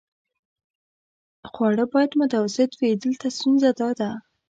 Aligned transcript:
خواړه 1.51 1.85
باید 1.93 2.11
متوسط 2.21 2.71
وي، 2.79 2.91
دلته 3.03 3.27
ستونزه 3.35 3.69
داده. 3.81 4.09